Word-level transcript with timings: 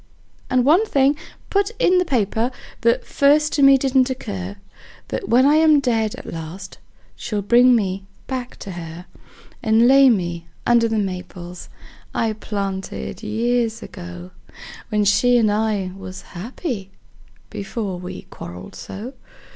And 0.49 0.65
one 0.65 0.83
thing 0.87 1.15
put 1.51 1.69
in 1.77 1.99
the 1.99 2.05
paper, 2.05 2.49
that 2.81 3.05
first 3.05 3.53
to 3.53 3.61
me 3.61 3.77
didn't 3.77 4.09
occur: 4.09 4.55
That 5.09 5.29
when 5.29 5.45
I 5.45 5.57
am 5.57 5.79
dead 5.79 6.15
at 6.15 6.25
last 6.33 6.79
she'll 7.15 7.43
bring 7.43 7.75
me 7.75 8.07
back 8.25 8.55
to 8.65 8.71
her; 8.71 9.05
And 9.61 9.87
lay 9.87 10.09
me 10.09 10.47
under 10.65 10.87
the 10.87 10.97
maples 10.97 11.69
I 12.15 12.33
planted 12.33 13.21
years 13.21 13.83
ago, 13.83 14.31
When 14.89 15.05
she 15.05 15.37
and 15.37 15.51
I 15.51 15.91
was 15.95 16.23
happy 16.33 16.89
before 17.51 17.99
we 17.99 18.23
quarreled 18.31 18.73
so. 18.73 19.13